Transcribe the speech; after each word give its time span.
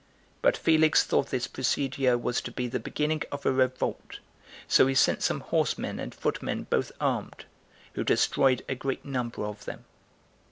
But 0.41 0.57
Felix 0.57 1.03
thought 1.03 1.29
this 1.29 1.45
procedure 1.45 2.17
was 2.17 2.41
to 2.41 2.51
be 2.51 2.67
the 2.67 2.79
beginning 2.79 3.21
of 3.31 3.45
a 3.45 3.51
revolt; 3.51 4.17
so 4.67 4.87
he 4.87 4.95
sent 4.95 5.21
some 5.21 5.41
horsemen 5.41 5.99
and 5.99 6.11
footmen 6.15 6.63
both 6.63 6.91
armed, 6.99 7.45
who 7.93 8.03
destroyed 8.03 8.65
a 8.67 8.73
great 8.73 9.05
number 9.05 9.45
of 9.45 9.65
them. 9.65 9.85